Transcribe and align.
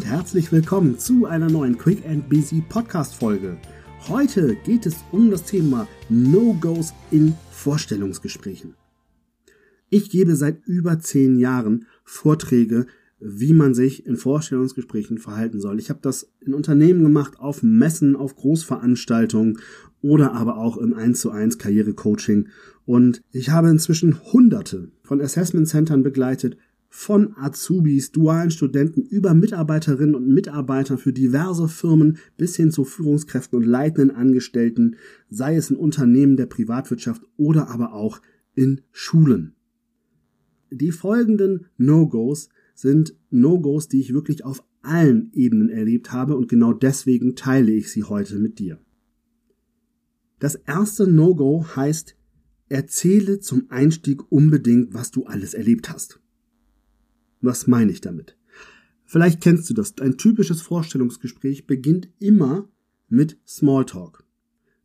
und 0.00 0.06
herzlich 0.06 0.50
willkommen 0.50 0.98
zu 0.98 1.26
einer 1.26 1.50
neuen 1.50 1.76
Quick 1.76 2.06
and 2.06 2.26
Busy 2.30 2.62
Podcast 2.66 3.14
Folge. 3.14 3.58
Heute 4.08 4.56
geht 4.64 4.86
es 4.86 4.96
um 5.12 5.30
das 5.30 5.42
Thema 5.42 5.86
No-Gos 6.08 6.94
in 7.10 7.34
Vorstellungsgesprächen. 7.50 8.76
Ich 9.90 10.08
gebe 10.08 10.36
seit 10.36 10.64
über 10.64 11.00
zehn 11.00 11.38
Jahren 11.38 11.84
Vorträge, 12.02 12.86
wie 13.18 13.52
man 13.52 13.74
sich 13.74 14.06
in 14.06 14.16
Vorstellungsgesprächen 14.16 15.18
verhalten 15.18 15.60
soll. 15.60 15.78
Ich 15.78 15.90
habe 15.90 16.00
das 16.00 16.32
in 16.40 16.54
Unternehmen 16.54 17.02
gemacht, 17.02 17.38
auf 17.38 17.62
Messen, 17.62 18.16
auf 18.16 18.36
Großveranstaltungen 18.36 19.58
oder 20.00 20.32
aber 20.32 20.56
auch 20.56 20.78
im 20.78 20.94
1 20.94 21.20
zu 21.20 21.30
1 21.30 21.58
Karrierecoaching. 21.58 22.48
Und 22.86 23.20
ich 23.32 23.50
habe 23.50 23.68
inzwischen 23.68 24.18
hunderte 24.32 24.90
von 25.02 25.20
Assessment 25.20 25.68
Centern 25.68 26.02
begleitet, 26.02 26.56
von 26.92 27.36
Azubis, 27.36 28.10
dualen 28.10 28.50
Studenten 28.50 29.02
über 29.02 29.32
Mitarbeiterinnen 29.32 30.16
und 30.16 30.28
Mitarbeiter 30.28 30.98
für 30.98 31.12
diverse 31.12 31.68
Firmen 31.68 32.18
bis 32.36 32.56
hin 32.56 32.72
zu 32.72 32.84
Führungskräften 32.84 33.56
und 33.56 33.64
leitenden 33.64 34.10
Angestellten, 34.14 34.96
sei 35.30 35.54
es 35.54 35.70
in 35.70 35.76
Unternehmen 35.76 36.36
der 36.36 36.46
Privatwirtschaft 36.46 37.22
oder 37.36 37.68
aber 37.68 37.94
auch 37.94 38.20
in 38.56 38.80
Schulen. 38.90 39.54
Die 40.72 40.90
folgenden 40.90 41.66
No-Gos 41.78 42.48
sind 42.74 43.14
No-Gos, 43.30 43.88
die 43.88 44.00
ich 44.00 44.12
wirklich 44.12 44.44
auf 44.44 44.64
allen 44.82 45.30
Ebenen 45.32 45.68
erlebt 45.68 46.12
habe 46.12 46.36
und 46.36 46.48
genau 46.48 46.72
deswegen 46.72 47.36
teile 47.36 47.70
ich 47.70 47.92
sie 47.92 48.02
heute 48.02 48.36
mit 48.36 48.58
dir. 48.58 48.80
Das 50.40 50.56
erste 50.56 51.06
No-Go 51.06 51.64
heißt, 51.76 52.16
erzähle 52.68 53.38
zum 53.38 53.66
Einstieg 53.68 54.32
unbedingt, 54.32 54.92
was 54.92 55.12
du 55.12 55.26
alles 55.26 55.54
erlebt 55.54 55.88
hast. 55.88 56.20
Was 57.40 57.66
meine 57.66 57.92
ich 57.92 58.00
damit? 58.00 58.36
Vielleicht 59.04 59.40
kennst 59.40 59.68
du 59.68 59.74
das. 59.74 59.94
Ein 60.00 60.18
typisches 60.18 60.62
Vorstellungsgespräch 60.62 61.66
beginnt 61.66 62.08
immer 62.18 62.68
mit 63.08 63.38
Smalltalk. 63.46 64.24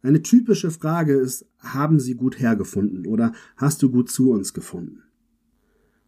Eine 0.02 0.22
typische 0.22 0.72
Frage 0.72 1.14
ist, 1.14 1.46
haben 1.60 2.00
Sie 2.00 2.16
gut 2.16 2.40
hergefunden 2.40 3.08
oder 3.08 3.34
hast 3.58 3.82
du 3.84 3.90
gut 3.90 4.10
zu 4.10 4.32
uns 4.32 4.54
gefunden? 4.54 5.04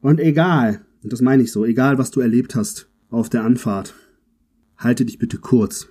Und 0.01 0.19
egal, 0.19 0.85
und 1.03 1.13
das 1.13 1.21
meine 1.21 1.43
ich 1.43 1.51
so, 1.51 1.65
egal 1.65 1.97
was 1.97 2.11
du 2.11 2.19
erlebt 2.19 2.55
hast 2.55 2.89
auf 3.09 3.29
der 3.29 3.43
Anfahrt, 3.43 3.95
halte 4.77 5.05
dich 5.05 5.17
bitte 5.17 5.37
kurz. 5.37 5.89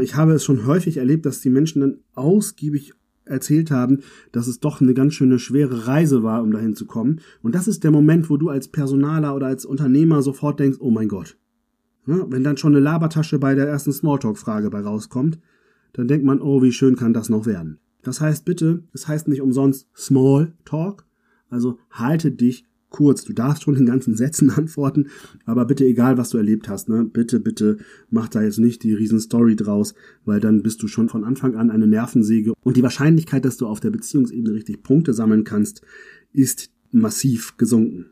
Ich 0.00 0.16
habe 0.16 0.32
es 0.32 0.44
schon 0.44 0.66
häufig 0.66 0.98
erlebt, 0.98 1.26
dass 1.26 1.40
die 1.40 1.50
Menschen 1.50 1.80
dann 1.80 1.98
ausgiebig 2.12 2.92
erzählt 3.32 3.70
haben, 3.70 4.00
dass 4.30 4.46
es 4.46 4.60
doch 4.60 4.80
eine 4.80 4.94
ganz 4.94 5.14
schöne 5.14 5.38
schwere 5.38 5.86
Reise 5.86 6.22
war, 6.22 6.42
um 6.42 6.52
dahin 6.52 6.76
zu 6.76 6.86
kommen. 6.86 7.20
Und 7.42 7.54
das 7.54 7.66
ist 7.66 7.82
der 7.82 7.90
Moment, 7.90 8.30
wo 8.30 8.36
du 8.36 8.48
als 8.48 8.68
Personaler 8.68 9.34
oder 9.34 9.46
als 9.46 9.64
Unternehmer 9.64 10.22
sofort 10.22 10.60
denkst, 10.60 10.78
oh 10.80 10.90
mein 10.90 11.08
Gott. 11.08 11.36
Ja, 12.06 12.26
wenn 12.30 12.44
dann 12.44 12.56
schon 12.56 12.74
eine 12.74 12.84
Labertasche 12.84 13.38
bei 13.38 13.54
der 13.54 13.68
ersten 13.68 13.92
Smalltalk-Frage 13.92 14.70
bei 14.70 14.80
rauskommt, 14.80 15.38
dann 15.92 16.08
denkt 16.08 16.24
man, 16.24 16.40
oh, 16.40 16.62
wie 16.62 16.72
schön 16.72 16.96
kann 16.96 17.12
das 17.12 17.28
noch 17.28 17.46
werden. 17.46 17.78
Das 18.02 18.20
heißt 18.20 18.44
bitte, 18.44 18.82
es 18.92 19.06
heißt 19.06 19.28
nicht 19.28 19.40
umsonst 19.40 19.88
Smalltalk, 19.96 21.06
also 21.48 21.78
halte 21.90 22.32
dich 22.32 22.66
kurz. 22.92 23.24
Du 23.24 23.32
darfst 23.32 23.64
schon 23.64 23.74
in 23.74 23.86
ganzen 23.86 24.14
Sätzen 24.14 24.50
antworten, 24.56 25.08
aber 25.44 25.64
bitte 25.64 25.84
egal, 25.84 26.16
was 26.18 26.30
du 26.30 26.38
erlebt 26.38 26.68
hast, 26.68 26.88
ne, 26.88 27.04
bitte, 27.04 27.40
bitte 27.40 27.78
mach 28.10 28.28
da 28.28 28.42
jetzt 28.42 28.58
nicht 28.58 28.84
die 28.84 28.94
riesen 28.94 29.18
Story 29.18 29.56
draus, 29.56 29.94
weil 30.24 30.38
dann 30.38 30.62
bist 30.62 30.82
du 30.82 30.86
schon 30.86 31.08
von 31.08 31.24
Anfang 31.24 31.56
an 31.56 31.70
eine 31.70 31.88
Nervensäge 31.88 32.52
und 32.62 32.76
die 32.76 32.82
Wahrscheinlichkeit, 32.82 33.44
dass 33.44 33.56
du 33.56 33.66
auf 33.66 33.80
der 33.80 33.90
Beziehungsebene 33.90 34.54
richtig 34.54 34.82
Punkte 34.82 35.12
sammeln 35.12 35.44
kannst, 35.44 35.82
ist 36.32 36.70
massiv 36.92 37.56
gesunken. 37.56 38.06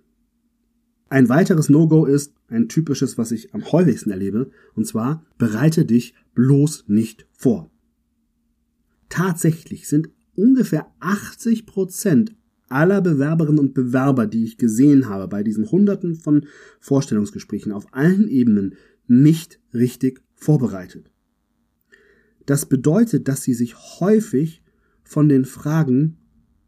Ein 1.09 1.29
weiteres 1.29 1.69
No-Go 1.69 2.07
ist 2.07 2.35
ein 2.49 2.69
typisches, 2.69 3.19
was 3.19 3.33
ich 3.33 3.53
am 3.53 3.71
häufigsten 3.73 4.11
erlebe, 4.11 4.51
und 4.75 4.87
zwar 4.87 5.25
bereite 5.39 5.85
dich 5.85 6.15
bloß 6.35 6.85
nicht 6.89 7.27
vor. 7.33 7.71
Tatsächlich 9.09 9.89
sind 9.89 10.09
ungefähr 10.37 10.87
80 11.01 11.67
Prozent 11.67 12.37
aller 12.71 13.01
Bewerberinnen 13.01 13.59
und 13.59 13.75
Bewerber, 13.75 14.27
die 14.27 14.45
ich 14.45 14.57
gesehen 14.57 15.09
habe 15.09 15.29
bei 15.29 15.43
diesen 15.43 15.71
Hunderten 15.71 16.15
von 16.15 16.47
Vorstellungsgesprächen 16.81 17.73
auf 17.73 17.87
allen 17.93 18.29
Ebenen, 18.29 18.75
nicht 19.07 19.61
richtig 19.75 20.23
vorbereitet. 20.35 21.11
Das 22.47 22.67
bedeutet, 22.67 23.29
dass 23.29 23.43
sie 23.43 23.55
sich 23.55 23.77
häufig 24.01 24.63
von 25.03 25.29
den 25.29 25.45
Fragen 25.45 26.17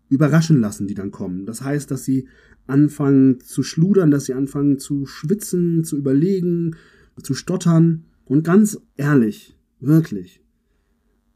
überraschen 0.08 0.60
lassen, 0.60 0.86
die 0.86 0.94
dann 0.94 1.10
kommen. 1.10 1.46
Das 1.46 1.62
heißt, 1.62 1.90
dass 1.90 2.04
sie 2.04 2.28
anfangen 2.66 3.40
zu 3.40 3.62
schludern, 3.62 4.10
dass 4.10 4.26
sie 4.26 4.34
anfangen 4.34 4.78
zu 4.78 5.06
schwitzen, 5.06 5.84
zu 5.84 5.96
überlegen, 5.96 6.76
zu 7.22 7.34
stottern. 7.34 8.04
Und 8.24 8.44
ganz 8.44 8.78
ehrlich, 8.96 9.56
wirklich, 9.80 10.41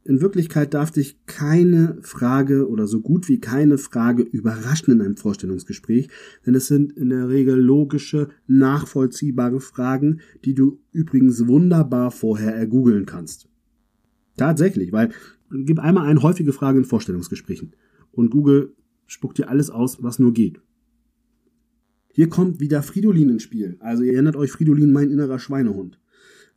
in 0.06 0.20
Wirklichkeit 0.20 0.72
darf 0.72 0.92
dich 0.92 1.26
keine 1.26 1.98
Frage 2.00 2.68
oder 2.68 2.86
so 2.86 3.00
gut 3.00 3.28
wie 3.28 3.40
keine 3.40 3.76
Frage 3.76 4.22
überraschen 4.22 4.94
in 4.94 5.00
einem 5.00 5.16
Vorstellungsgespräch, 5.16 6.08
denn 6.46 6.54
es 6.54 6.68
sind 6.68 6.92
in 6.92 7.10
der 7.10 7.28
Regel 7.28 7.58
logische, 7.58 8.28
nachvollziehbare 8.46 9.60
Fragen, 9.60 10.20
die 10.44 10.54
du 10.54 10.78
übrigens 10.92 11.46
wunderbar 11.48 12.12
vorher 12.12 12.54
ergoogeln 12.54 13.04
kannst. 13.04 13.48
Tatsächlich, 14.36 14.92
weil 14.92 15.10
gib 15.50 15.80
einmal 15.80 16.06
eine 16.06 16.22
häufige 16.22 16.52
Frage 16.52 16.78
in 16.78 16.84
Vorstellungsgesprächen 16.84 17.74
und 18.12 18.30
Google 18.30 18.74
spuckt 19.06 19.38
dir 19.38 19.48
alles 19.48 19.70
aus, 19.70 20.02
was 20.02 20.18
nur 20.18 20.32
geht. 20.32 20.60
Hier 22.12 22.28
kommt 22.28 22.60
wieder 22.60 22.82
Fridolin 22.82 23.28
ins 23.28 23.42
Spiel. 23.42 23.76
Also 23.80 24.02
ihr 24.02 24.14
erinnert 24.14 24.36
euch 24.36 24.50
Fridolin, 24.50 24.92
mein 24.92 25.10
innerer 25.10 25.38
Schweinehund. 25.38 25.98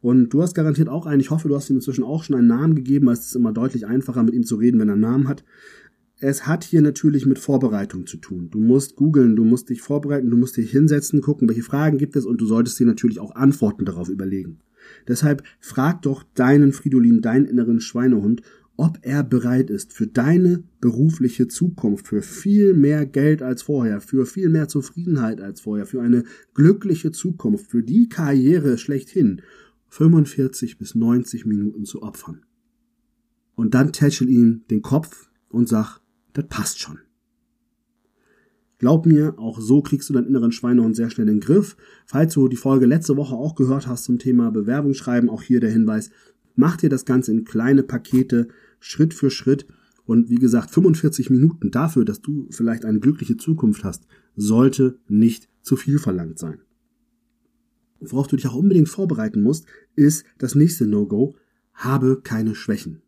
Und 0.02 0.30
du 0.30 0.42
hast 0.42 0.54
garantiert 0.54 0.88
auch 0.88 1.06
einen, 1.06 1.20
ich 1.20 1.30
hoffe, 1.30 1.50
du 1.50 1.56
hast 1.56 1.70
ihm 1.70 1.76
inzwischen 1.76 2.04
auch 2.04 2.24
schon 2.24 2.36
einen 2.36 2.48
Namen 2.48 2.76
gegeben, 2.76 3.08
weil 3.08 3.14
es 3.14 3.26
ist 3.26 3.36
immer 3.36 3.52
deutlich 3.52 3.86
einfacher, 3.86 4.24
mit 4.24 4.34
ihm 4.34 4.44
zu 4.44 4.56
reden, 4.56 4.80
wenn 4.80 4.90
er 4.90 4.94
einen 4.94 5.02
Namen 5.02 5.28
hat. 5.28 5.44
Es 6.22 6.48
hat 6.48 6.64
hier 6.64 6.82
natürlich 6.82 7.26
mit 7.26 7.40
Vorbereitung 7.40 8.06
zu 8.06 8.18
tun. 8.18 8.50
Du 8.50 8.60
musst 8.60 8.96
googeln, 8.96 9.36
du 9.36 9.46
musst 9.46 9.70
dich 9.70 9.82
vorbereiten, 9.82 10.30
du 10.30 10.38
musst 10.38 10.58
dich 10.58 10.72
hinsetzen, 10.72 11.22
gucken, 11.22 11.48
welche 11.48 11.64
Fragen 11.64 11.98
gibt 11.98 12.16
es 12.16 12.26
und 12.26 12.40
du 12.42 12.46
solltest 12.46 12.80
dir 12.80 12.86
natürlich 12.86 13.20
auch 13.20 13.36
Antworten 13.36 13.86
darauf 13.86 14.10
überlegen. 14.10 14.60
Deshalb 15.08 15.44
frag 15.60 16.02
doch 16.02 16.24
deinen 16.36 16.74
Fridolin, 16.74 17.22
deinen 17.22 17.46
inneren 17.46 17.80
Schweinehund, 17.80 18.42
ob 18.76 19.00
er 19.02 19.24
bereit 19.24 19.70
ist 19.70 19.92
für 19.92 20.08
deine 20.08 20.64
berufliche 20.80 21.50
Zukunft, 21.50 22.08
für 22.08 22.22
viel 22.22 22.74
mehr 22.74 23.06
Geld 23.06 23.42
als 23.42 23.62
vorher, 23.62 24.00
für 24.00 24.26
viel 24.26 24.48
mehr 24.48 24.70
Zufriedenheit 24.70 25.42
als 25.42 25.60
vorher, 25.60 25.86
für 25.86 26.02
eine 26.02 26.24
glückliche 26.54 27.12
Zukunft, 27.12 27.70
für 27.70 27.84
die 27.84 28.08
Karriere 28.08 28.78
schlechthin 28.78 29.42
45 29.90 30.78
bis 30.78 30.96
90 30.96 31.46
Minuten 31.46 31.86
zu 31.86 32.04
opfern. 32.04 32.46
Und 33.56 33.74
dann 33.74 33.92
tätschel 33.92 34.30
ihm 34.30 34.64
den 34.70 34.82
Kopf 34.82 35.30
und 35.50 35.68
sag, 35.68 36.00
das 36.34 36.46
passt 36.48 36.80
schon. 36.80 37.00
Glaub 38.78 39.06
mir, 39.06 39.38
auch 39.38 39.60
so 39.60 39.82
kriegst 39.82 40.10
du 40.10 40.14
deinen 40.14 40.28
inneren 40.28 40.54
Schweinehund 40.54 40.96
sehr 40.96 41.10
schnell 41.10 41.28
in 41.28 41.36
den 41.36 41.42
Griff. 41.42 41.76
Falls 42.06 42.34
du 42.34 42.48
die 42.48 42.56
Folge 42.56 42.86
letzte 42.86 43.18
Woche 43.18 43.36
auch 43.36 43.56
gehört 43.56 43.88
hast 43.88 44.06
zum 44.06 44.20
Thema 44.20 44.52
Bewerbungsschreiben, 44.52 45.30
auch 45.30 45.42
hier 45.42 45.60
der 45.60 45.72
Hinweis, 45.72 46.12
mach 46.56 46.78
dir 46.78 46.90
das 46.90 47.04
Ganze 47.04 47.32
in 47.32 47.44
kleine 47.44 47.84
Pakete, 47.84 48.48
Schritt 48.80 49.14
für 49.14 49.32
Schritt. 49.32 49.68
Und 50.06 50.30
wie 50.30 50.36
gesagt, 50.36 50.72
45 50.72 51.30
Minuten 51.30 51.72
dafür, 51.72 52.06
dass 52.06 52.22
du 52.22 52.48
vielleicht 52.52 52.86
eine 52.86 53.02
glückliche 53.02 53.36
Zukunft 53.36 53.84
hast, 53.84 54.08
sollte 54.38 54.98
nicht 55.10 55.50
zu 55.62 55.76
viel 55.76 56.00
verlangt 56.00 56.40
sein 56.40 56.62
worauf 58.00 58.28
du 58.28 58.36
dich 58.36 58.48
auch 58.48 58.56
unbedingt 58.56 58.90
vorbereiten 58.90 59.42
musst, 59.42 59.66
ist 59.96 60.26
das 60.38 60.56
nächste 60.56 60.86
No-Go. 60.86 61.36
Habe 61.74 62.22
keine 62.22 62.56
Schwächen. 62.56 63.02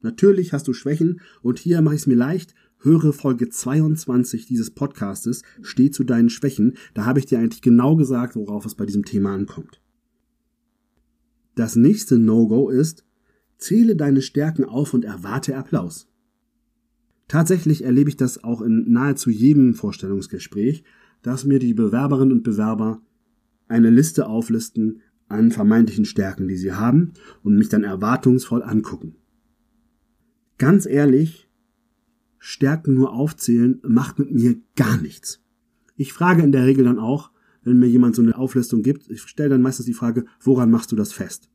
Natürlich 0.00 0.52
hast 0.52 0.68
du 0.68 0.72
Schwächen 0.72 1.20
und 1.42 1.58
hier 1.58 1.80
mache 1.82 1.96
ich 1.96 2.02
es 2.02 2.06
mir 2.06 2.14
leicht. 2.14 2.54
Höre 2.80 3.12
Folge 3.12 3.48
22 3.48 4.46
dieses 4.46 4.70
Podcastes, 4.70 5.42
steh 5.62 5.90
zu 5.90 6.04
deinen 6.04 6.30
Schwächen. 6.30 6.74
Da 6.94 7.04
habe 7.04 7.18
ich 7.18 7.26
dir 7.26 7.40
eigentlich 7.40 7.62
genau 7.62 7.96
gesagt, 7.96 8.36
worauf 8.36 8.64
es 8.66 8.76
bei 8.76 8.86
diesem 8.86 9.04
Thema 9.04 9.34
ankommt. 9.34 9.80
Das 11.56 11.74
nächste 11.74 12.18
No-Go 12.18 12.68
ist, 12.68 13.04
zähle 13.56 13.96
deine 13.96 14.22
Stärken 14.22 14.64
auf 14.64 14.94
und 14.94 15.04
erwarte 15.04 15.56
Applaus. 15.56 16.06
Tatsächlich 17.26 17.82
erlebe 17.82 18.10
ich 18.10 18.16
das 18.16 18.44
auch 18.44 18.62
in 18.62 18.92
nahezu 18.92 19.28
jedem 19.28 19.74
Vorstellungsgespräch, 19.74 20.84
dass 21.22 21.44
mir 21.44 21.58
die 21.58 21.74
Bewerberinnen 21.74 22.32
und 22.32 22.44
Bewerber 22.44 23.02
eine 23.68 23.90
Liste 23.90 24.26
auflisten 24.26 25.02
an 25.28 25.50
vermeintlichen 25.50 26.04
Stärken, 26.04 26.48
die 26.48 26.56
sie 26.56 26.72
haben 26.72 27.12
und 27.42 27.56
mich 27.56 27.68
dann 27.68 27.84
erwartungsvoll 27.84 28.62
angucken. 28.62 29.16
Ganz 30.56 30.86
ehrlich, 30.86 31.48
Stärken 32.38 32.94
nur 32.94 33.12
aufzählen 33.12 33.80
macht 33.82 34.18
mit 34.18 34.32
mir 34.32 34.56
gar 34.76 34.96
nichts. 34.96 35.42
Ich 35.96 36.12
frage 36.12 36.42
in 36.42 36.52
der 36.52 36.64
Regel 36.64 36.84
dann 36.84 36.98
auch, 36.98 37.30
wenn 37.62 37.78
mir 37.78 37.88
jemand 37.88 38.16
so 38.16 38.22
eine 38.22 38.38
Auflistung 38.38 38.82
gibt, 38.82 39.10
ich 39.10 39.20
stelle 39.22 39.50
dann 39.50 39.62
meistens 39.62 39.86
die 39.86 39.94
Frage, 39.94 40.24
woran 40.40 40.70
machst 40.70 40.92
du 40.92 40.96
das 40.96 41.12
fest? 41.12 41.50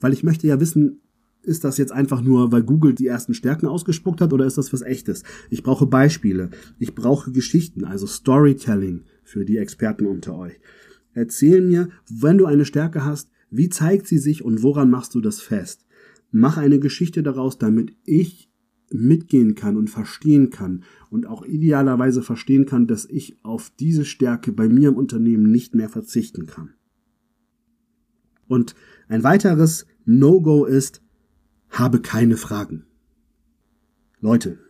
Weil 0.00 0.12
ich 0.12 0.24
möchte 0.24 0.46
ja 0.46 0.60
wissen, 0.60 1.00
ist 1.42 1.64
das 1.64 1.78
jetzt 1.78 1.92
einfach 1.92 2.20
nur, 2.20 2.50
weil 2.52 2.62
Google 2.62 2.94
die 2.94 3.06
ersten 3.06 3.34
Stärken 3.34 3.66
ausgespuckt 3.66 4.20
hat 4.20 4.32
oder 4.32 4.44
ist 4.44 4.58
das 4.58 4.72
was 4.72 4.82
echtes? 4.82 5.22
Ich 5.50 5.62
brauche 5.62 5.86
Beispiele. 5.86 6.50
Ich 6.78 6.94
brauche 6.94 7.30
Geschichten, 7.30 7.84
also 7.84 8.06
Storytelling 8.06 9.04
für 9.22 9.44
die 9.44 9.58
Experten 9.58 10.06
unter 10.06 10.36
euch. 10.36 10.60
Erzähl 11.18 11.62
mir, 11.62 11.88
wenn 12.08 12.38
du 12.38 12.46
eine 12.46 12.64
Stärke 12.64 13.04
hast, 13.04 13.32
wie 13.50 13.68
zeigt 13.68 14.06
sie 14.06 14.18
sich 14.18 14.44
und 14.44 14.62
woran 14.62 14.88
machst 14.88 15.16
du 15.16 15.20
das 15.20 15.40
fest? 15.40 15.84
Mach 16.30 16.58
eine 16.58 16.78
Geschichte 16.78 17.24
daraus, 17.24 17.58
damit 17.58 17.92
ich 18.04 18.52
mitgehen 18.90 19.56
kann 19.56 19.76
und 19.76 19.90
verstehen 19.90 20.50
kann 20.50 20.84
und 21.10 21.26
auch 21.26 21.44
idealerweise 21.44 22.22
verstehen 22.22 22.66
kann, 22.66 22.86
dass 22.86 23.04
ich 23.04 23.44
auf 23.44 23.72
diese 23.80 24.04
Stärke 24.04 24.52
bei 24.52 24.68
mir 24.68 24.90
im 24.90 24.96
Unternehmen 24.96 25.50
nicht 25.50 25.74
mehr 25.74 25.88
verzichten 25.88 26.46
kann. 26.46 26.74
Und 28.46 28.76
ein 29.08 29.24
weiteres 29.24 29.86
No-Go 30.04 30.66
ist, 30.66 31.02
habe 31.68 32.00
keine 32.00 32.36
Fragen. 32.36 32.84
Leute, 34.20 34.60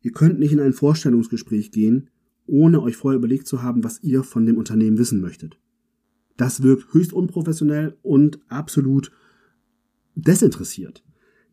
ihr 0.00 0.10
könnt 0.10 0.40
nicht 0.40 0.52
in 0.52 0.60
ein 0.60 0.72
Vorstellungsgespräch 0.72 1.70
gehen, 1.70 2.10
ohne 2.50 2.82
euch 2.82 2.96
vorher 2.96 3.18
überlegt 3.18 3.46
zu 3.46 3.62
haben, 3.62 3.84
was 3.84 4.02
ihr 4.02 4.22
von 4.24 4.44
dem 4.44 4.58
Unternehmen 4.58 4.98
wissen 4.98 5.20
möchtet. 5.20 5.58
Das 6.36 6.62
wirkt 6.62 6.92
höchst 6.92 7.12
unprofessionell 7.12 7.96
und 8.02 8.40
absolut 8.48 9.12
desinteressiert. 10.14 11.04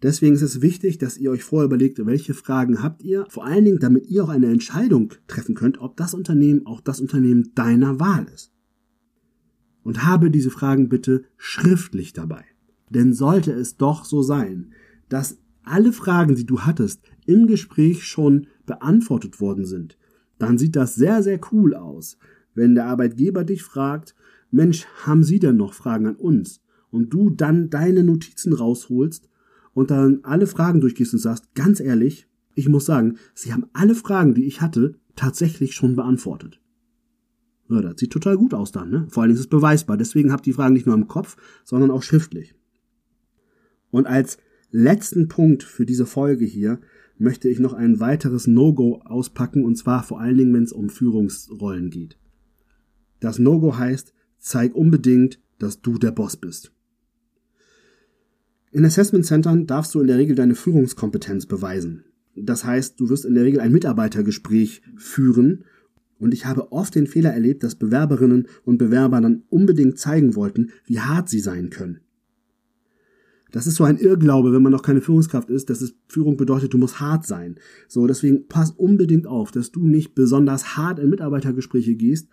Deswegen 0.01 0.35
ist 0.35 0.43
es 0.43 0.61
wichtig, 0.61 0.97
dass 0.97 1.17
ihr 1.17 1.31
euch 1.31 1.43
vorher 1.43 1.65
überlegt, 1.65 2.05
welche 2.05 2.33
Fragen 2.33 2.83
habt 2.83 3.03
ihr, 3.03 3.25
vor 3.29 3.45
allen 3.45 3.65
Dingen, 3.65 3.79
damit 3.79 4.07
ihr 4.07 4.23
auch 4.23 4.29
eine 4.29 4.47
Entscheidung 4.47 5.13
treffen 5.27 5.55
könnt, 5.55 5.79
ob 5.79 5.97
das 5.97 6.13
Unternehmen 6.13 6.65
auch 6.65 6.81
das 6.81 6.99
Unternehmen 6.99 7.51
deiner 7.55 7.99
Wahl 7.99 8.27
ist. 8.33 8.51
Und 9.83 10.03
habe 10.05 10.29
diese 10.29 10.51
Fragen 10.51 10.89
bitte 10.89 11.23
schriftlich 11.37 12.13
dabei. 12.13 12.43
Denn 12.89 13.13
sollte 13.13 13.51
es 13.51 13.77
doch 13.77 14.05
so 14.05 14.21
sein, 14.21 14.73
dass 15.09 15.39
alle 15.63 15.91
Fragen, 15.93 16.35
die 16.35 16.45
du 16.45 16.61
hattest, 16.61 17.01
im 17.25 17.47
Gespräch 17.47 18.03
schon 18.03 18.47
beantwortet 18.65 19.39
worden 19.41 19.65
sind, 19.65 19.97
dann 20.39 20.57
sieht 20.57 20.75
das 20.75 20.95
sehr, 20.95 21.23
sehr 21.23 21.39
cool 21.51 21.75
aus. 21.75 22.17
Wenn 22.53 22.75
der 22.75 22.85
Arbeitgeber 22.85 23.43
dich 23.43 23.63
fragt, 23.63 24.15
Mensch, 24.51 24.85
haben 25.05 25.23
Sie 25.23 25.39
denn 25.39 25.57
noch 25.57 25.73
Fragen 25.73 26.07
an 26.07 26.15
uns? 26.15 26.61
Und 26.89 27.13
du 27.13 27.29
dann 27.29 27.69
deine 27.69 28.03
Notizen 28.03 28.53
rausholst 28.53 29.29
und 29.73 29.91
dann 29.91 30.21
alle 30.23 30.47
Fragen 30.47 30.81
durchgehst 30.81 31.13
und 31.13 31.19
sagst, 31.19 31.53
ganz 31.53 31.79
ehrlich, 31.79 32.27
ich 32.55 32.69
muss 32.69 32.85
sagen, 32.85 33.17
sie 33.35 33.53
haben 33.53 33.67
alle 33.73 33.93
Fragen, 33.93 34.33
die 34.33 34.45
ich 34.45 34.61
hatte, 34.61 34.95
tatsächlich 35.15 35.75
schon 35.75 35.95
beantwortet. 35.95 36.59
Ja, 37.69 37.81
das 37.81 37.99
sieht 37.99 38.11
total 38.11 38.37
gut 38.37 38.53
aus 38.53 38.71
dann, 38.71 38.89
ne? 38.89 39.05
Vor 39.09 39.23
allem 39.23 39.33
ist 39.33 39.39
es 39.39 39.47
beweisbar. 39.47 39.97
Deswegen 39.97 40.31
habt 40.31 40.45
die 40.45 40.53
Fragen 40.53 40.73
nicht 40.73 40.85
nur 40.85 40.95
im 40.95 41.07
Kopf, 41.07 41.37
sondern 41.63 41.91
auch 41.91 42.01
schriftlich. 42.01 42.55
Und 43.91 44.07
als 44.07 44.37
letzten 44.71 45.27
Punkt 45.27 45.63
für 45.63 45.85
diese 45.85 46.05
Folge 46.05 46.45
hier 46.45 46.79
möchte 47.17 47.49
ich 47.49 47.59
noch 47.59 47.73
ein 47.73 47.99
weiteres 47.99 48.47
No-Go 48.47 49.01
auspacken, 49.03 49.65
und 49.65 49.75
zwar 49.75 50.03
vor 50.03 50.19
allen 50.19 50.37
Dingen, 50.37 50.53
wenn 50.53 50.63
es 50.63 50.73
um 50.73 50.89
Führungsrollen 50.89 51.89
geht. 51.89 52.17
Das 53.19 53.39
No-Go 53.39 53.77
heißt, 53.77 54.13
zeig 54.37 54.75
unbedingt, 54.75 55.39
dass 55.59 55.81
du 55.81 55.97
der 55.97 56.11
Boss 56.11 56.37
bist. 56.37 56.71
In 58.71 58.85
Assessment 58.85 59.25
Centern 59.25 59.65
darfst 59.65 59.95
du 59.95 60.01
in 60.01 60.07
der 60.07 60.17
Regel 60.17 60.35
deine 60.35 60.55
Führungskompetenz 60.55 61.45
beweisen. 61.45 62.03
Das 62.35 62.63
heißt, 62.63 62.99
du 62.99 63.09
wirst 63.09 63.25
in 63.25 63.33
der 63.33 63.43
Regel 63.43 63.59
ein 63.59 63.71
Mitarbeitergespräch 63.71 64.83
führen 64.95 65.63
und 66.19 66.33
ich 66.33 66.45
habe 66.45 66.71
oft 66.71 66.95
den 66.95 67.07
Fehler 67.07 67.31
erlebt, 67.31 67.63
dass 67.63 67.75
Bewerberinnen 67.75 68.47
und 68.65 68.77
Bewerber 68.77 69.21
dann 69.21 69.43
unbedingt 69.49 69.97
zeigen 69.97 70.35
wollten, 70.35 70.71
wie 70.85 70.99
hart 70.99 71.29
sie 71.29 71.39
sein 71.39 71.69
können. 71.69 72.01
Das 73.51 73.67
ist 73.67 73.75
so 73.75 73.83
ein 73.83 73.97
Irrglaube, 73.97 74.51
wenn 74.53 74.61
man 74.61 74.71
noch 74.71 74.81
keine 74.81 75.01
Führungskraft 75.01 75.49
ist, 75.49 75.69
dass 75.69 75.81
es 75.81 75.95
Führung 76.07 76.37
bedeutet, 76.37 76.73
du 76.73 76.77
musst 76.77 76.99
hart 76.99 77.25
sein. 77.25 77.55
So, 77.87 78.07
deswegen 78.07 78.47
pass 78.47 78.71
unbedingt 78.71 79.27
auf, 79.27 79.51
dass 79.51 79.71
du 79.71 79.87
nicht 79.87 80.15
besonders 80.15 80.75
hart 80.75 80.99
in 80.99 81.09
Mitarbeitergespräche 81.09 81.95
gehst 81.95 82.27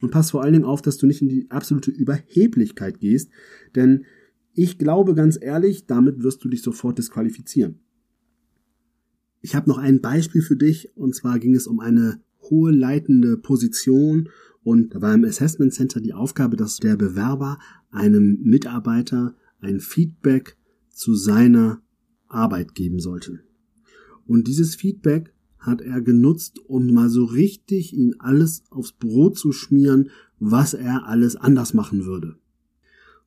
und 0.00 0.10
pass 0.10 0.30
vor 0.30 0.42
allen 0.42 0.52
Dingen 0.52 0.64
auf, 0.64 0.82
dass 0.82 0.98
du 0.98 1.06
nicht 1.06 1.22
in 1.22 1.28
die 1.28 1.50
absolute 1.50 1.90
Überheblichkeit 1.90 3.00
gehst, 3.00 3.30
denn 3.74 4.04
ich 4.54 4.78
glaube 4.78 5.14
ganz 5.14 5.38
ehrlich, 5.40 5.86
damit 5.86 6.22
wirst 6.22 6.42
du 6.42 6.48
dich 6.48 6.62
sofort 6.62 6.98
disqualifizieren. 6.98 7.80
Ich 9.42 9.54
habe 9.54 9.68
noch 9.68 9.78
ein 9.78 10.00
Beispiel 10.00 10.42
für 10.42 10.56
dich, 10.56 10.96
und 10.96 11.14
zwar 11.14 11.38
ging 11.38 11.54
es 11.54 11.66
um 11.66 11.78
eine 11.78 12.20
hohe 12.50 12.72
leitende 12.72 13.36
Position 13.36 14.30
und 14.62 14.94
da 14.94 15.02
war 15.02 15.14
im 15.14 15.24
Assessment 15.24 15.72
Center 15.72 16.00
die 16.00 16.14
Aufgabe, 16.14 16.56
dass 16.56 16.78
der 16.78 16.96
Bewerber 16.96 17.58
einem 17.90 18.40
Mitarbeiter 18.42 19.36
ein 19.60 19.80
Feedback 19.80 20.56
zu 20.90 21.14
seiner 21.14 21.82
Arbeit 22.28 22.74
geben 22.74 23.00
sollte. 23.00 23.40
Und 24.26 24.48
dieses 24.48 24.74
Feedback 24.74 25.32
hat 25.58 25.80
er 25.80 26.00
genutzt, 26.00 26.60
um 26.66 26.92
mal 26.92 27.08
so 27.08 27.24
richtig 27.24 27.92
ihn 27.92 28.14
alles 28.18 28.64
aufs 28.70 28.92
Brot 28.92 29.36
zu 29.38 29.52
schmieren, 29.52 30.10
was 30.38 30.74
er 30.74 31.06
alles 31.06 31.36
anders 31.36 31.74
machen 31.74 32.04
würde. 32.06 32.36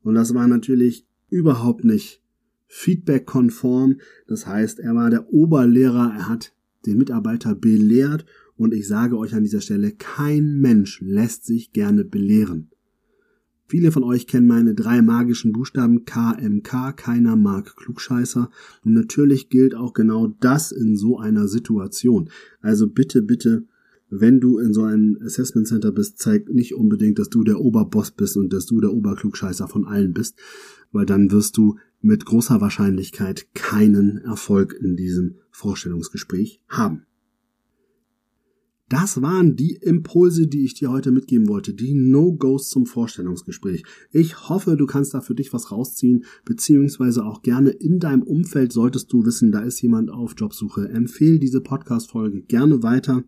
Und 0.02 0.16
das 0.16 0.34
war 0.34 0.48
natürlich 0.48 1.06
überhaupt 1.30 1.84
nicht 1.84 2.24
feedback-konform. 2.68 4.00
Das 4.28 4.46
heißt, 4.46 4.80
er 4.80 4.96
war 4.96 5.10
der 5.10 5.34
Oberlehrer, 5.34 6.14
er 6.16 6.30
hat 6.30 6.54
den 6.86 6.98
Mitarbeiter 6.98 7.56
belehrt 7.56 8.26
und 8.56 8.74
ich 8.74 8.88
sage 8.88 9.18
euch 9.18 9.34
an 9.34 9.44
dieser 9.44 9.62
Stelle, 9.62 9.92
kein 9.92 10.60
Mensch 10.60 11.02
lässt 11.02 11.46
sich 11.46 11.72
gerne 11.72 12.06
belehren. 12.06 12.72
Viele 13.70 13.92
von 13.92 14.04
euch 14.04 14.26
kennen 14.26 14.48
meine 14.48 14.74
drei 14.74 15.04
magischen 15.04 15.52
Buchstaben 15.52 16.04
KMK, 16.04 16.98
keiner 16.98 17.36
mag 17.36 17.76
Klugscheißer. 17.76 18.50
Und 18.84 18.94
natürlich 18.94 19.50
gilt 19.50 19.76
auch 19.76 19.94
genau 19.94 20.36
das 20.40 20.72
in 20.72 20.98
so 20.98 21.20
einer 21.20 21.48
Situation. 21.48 22.32
Also 22.62 22.88
bitte, 22.88 23.22
bitte 23.22 23.68
wenn 24.10 24.40
du 24.40 24.58
in 24.58 24.74
so 24.74 24.82
einem 24.82 25.20
Assessment 25.24 25.68
Center 25.68 25.92
bist, 25.92 26.18
zeig 26.18 26.50
nicht 26.50 26.74
unbedingt, 26.74 27.20
dass 27.20 27.30
du 27.30 27.44
der 27.44 27.60
Oberboss 27.60 28.10
bist 28.10 28.38
und 28.38 28.52
dass 28.52 28.66
du 28.66 28.82
der 28.82 28.92
Oberklugscheißer 28.92 29.68
von 29.68 29.86
allen 29.86 30.14
bist, 30.14 30.40
weil 30.92 31.06
dann 31.06 31.30
wirst 31.30 31.56
du 31.56 31.78
mit 32.02 32.26
großer 32.26 32.62
Wahrscheinlichkeit 32.62 33.54
keinen 33.54 34.18
Erfolg 34.18 34.74
in 34.74 34.96
diesem 34.96 35.36
Vorstellungsgespräch 35.52 36.60
haben. 36.68 37.04
Das 38.90 39.22
waren 39.22 39.56
die 39.56 39.76
Impulse, 39.76 40.48
die 40.48 40.66
ich 40.66 40.74
dir 40.74 40.90
heute 40.90 41.12
mitgeben 41.12 41.48
wollte, 41.48 41.76
die 41.76 41.94
No-Gos 41.94 42.70
zum 42.70 42.88
Vorstellungsgespräch. 42.88 43.84
Ich 44.12 44.50
hoffe, 44.50 44.78
du 44.78 44.88
kannst 44.88 45.14
da 45.14 45.22
für 45.22 45.36
dich 45.36 45.54
was 45.54 45.72
rausziehen, 45.72 46.26
beziehungsweise 46.44 47.24
auch 47.24 47.44
gerne 47.44 47.70
in 47.70 48.00
deinem 48.00 48.24
Umfeld 48.24 48.74
solltest 48.74 49.14
du 49.14 49.26
wissen, 49.26 49.52
da 49.52 49.60
ist 49.60 49.80
jemand 49.82 50.10
auf 50.10 50.34
Jobsuche. 50.36 50.90
Empfehle 50.90 51.38
diese 51.38 51.62
Podcast-Folge 51.62 52.42
gerne 52.42 52.82
weiter. 52.82 53.24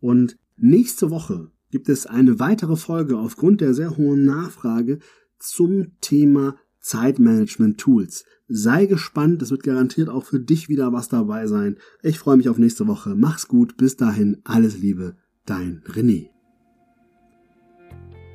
Und 0.00 0.38
nächste 0.56 1.10
Woche 1.10 1.50
gibt 1.70 1.90
es 1.90 2.06
eine 2.06 2.40
weitere 2.40 2.76
Folge 2.76 3.18
aufgrund 3.18 3.60
der 3.60 3.74
sehr 3.74 3.98
hohen 3.98 4.24
Nachfrage 4.24 4.98
zum 5.38 5.92
Thema 6.00 6.56
Zeitmanagement 6.80 7.78
Tools. 7.78 8.24
Sei 8.54 8.84
gespannt, 8.84 9.40
es 9.40 9.50
wird 9.50 9.62
garantiert 9.62 10.10
auch 10.10 10.26
für 10.26 10.38
dich 10.38 10.68
wieder 10.68 10.92
was 10.92 11.08
dabei 11.08 11.46
sein. 11.46 11.78
Ich 12.02 12.18
freue 12.18 12.36
mich 12.36 12.50
auf 12.50 12.58
nächste 12.58 12.86
Woche. 12.86 13.14
Mach's 13.16 13.48
gut, 13.48 13.78
bis 13.78 13.96
dahin, 13.96 14.42
alles 14.44 14.76
Liebe, 14.76 15.16
dein 15.46 15.80
René. 15.86 16.28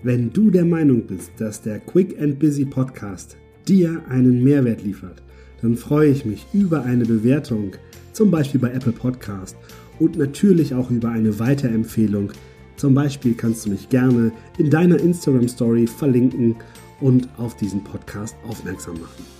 Wenn 0.01 0.33
du 0.33 0.49
der 0.49 0.65
Meinung 0.65 1.05
bist, 1.05 1.33
dass 1.37 1.61
der 1.61 1.79
Quick 1.79 2.19
and 2.19 2.39
Busy 2.39 2.65
Podcast 2.65 3.37
dir 3.67 4.01
einen 4.09 4.43
Mehrwert 4.43 4.83
liefert, 4.83 5.21
dann 5.61 5.77
freue 5.77 6.09
ich 6.09 6.25
mich 6.25 6.47
über 6.51 6.81
eine 6.81 7.05
Bewertung, 7.05 7.73
zum 8.11 8.31
Beispiel 8.31 8.59
bei 8.59 8.71
Apple 8.71 8.93
Podcast 8.93 9.55
und 9.99 10.17
natürlich 10.17 10.73
auch 10.73 10.89
über 10.89 11.09
eine 11.09 11.37
Weiterempfehlung. 11.37 12.31
Zum 12.75 12.95
Beispiel 12.95 13.35
kannst 13.35 13.67
du 13.67 13.69
mich 13.69 13.87
gerne 13.89 14.31
in 14.57 14.71
deiner 14.71 14.99
Instagram 14.99 15.47
Story 15.47 15.85
verlinken 15.85 16.55
und 17.01 17.29
auf 17.37 17.55
diesen 17.55 17.83
Podcast 17.83 18.35
aufmerksam 18.47 18.95
machen. 18.95 19.36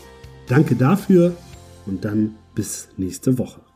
Danke 0.48 0.76
dafür 0.76 1.36
und 1.86 2.06
dann 2.06 2.36
bis 2.56 2.90
nächste 2.98 3.38
Woche. 3.38 3.67